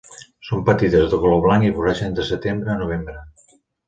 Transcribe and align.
Són 0.45 0.61
petites, 0.69 1.03
de 1.11 1.19
color 1.25 1.43
blanc 1.43 1.67
i 1.67 1.69
floreixen 1.75 2.15
de 2.21 2.25
Setembre 2.31 2.73
a 2.77 2.79
Novembre. 2.81 3.15